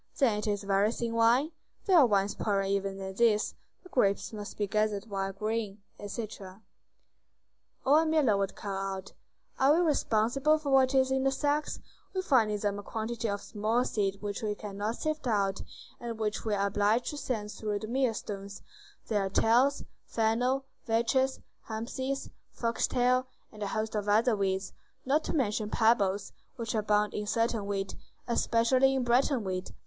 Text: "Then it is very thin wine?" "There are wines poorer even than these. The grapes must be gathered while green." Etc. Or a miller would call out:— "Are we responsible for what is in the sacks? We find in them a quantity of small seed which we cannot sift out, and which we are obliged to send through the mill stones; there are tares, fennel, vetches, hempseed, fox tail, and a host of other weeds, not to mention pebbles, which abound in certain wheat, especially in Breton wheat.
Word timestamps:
"Then 0.17 0.39
it 0.39 0.47
is 0.47 0.63
very 0.63 0.91
thin 0.91 1.13
wine?" 1.13 1.51
"There 1.85 1.99
are 1.99 2.07
wines 2.07 2.33
poorer 2.33 2.63
even 2.63 2.97
than 2.97 3.13
these. 3.13 3.53
The 3.83 3.89
grapes 3.89 4.33
must 4.33 4.57
be 4.57 4.65
gathered 4.65 5.07
while 5.11 5.31
green." 5.31 5.83
Etc. 5.99 6.59
Or 7.85 8.01
a 8.01 8.03
miller 8.07 8.35
would 8.35 8.55
call 8.55 8.75
out:— 8.95 9.13
"Are 9.59 9.75
we 9.75 9.79
responsible 9.85 10.57
for 10.57 10.71
what 10.71 10.95
is 10.95 11.11
in 11.11 11.23
the 11.23 11.31
sacks? 11.31 11.79
We 12.15 12.23
find 12.23 12.49
in 12.49 12.59
them 12.61 12.79
a 12.79 12.81
quantity 12.81 13.29
of 13.29 13.41
small 13.43 13.85
seed 13.85 14.23
which 14.23 14.41
we 14.41 14.55
cannot 14.55 14.95
sift 14.95 15.27
out, 15.27 15.61
and 15.99 16.17
which 16.17 16.45
we 16.45 16.55
are 16.55 16.65
obliged 16.65 17.11
to 17.11 17.17
send 17.17 17.51
through 17.51 17.77
the 17.77 17.87
mill 17.87 18.15
stones; 18.15 18.63
there 19.07 19.21
are 19.27 19.29
tares, 19.29 19.83
fennel, 20.07 20.65
vetches, 20.87 21.41
hempseed, 21.69 22.31
fox 22.51 22.87
tail, 22.87 23.27
and 23.51 23.61
a 23.61 23.67
host 23.67 23.93
of 23.93 24.09
other 24.09 24.35
weeds, 24.35 24.73
not 25.05 25.23
to 25.25 25.33
mention 25.33 25.69
pebbles, 25.69 26.33
which 26.55 26.73
abound 26.73 27.13
in 27.13 27.27
certain 27.27 27.67
wheat, 27.67 27.93
especially 28.27 28.95
in 28.95 29.03
Breton 29.03 29.43
wheat. 29.43 29.71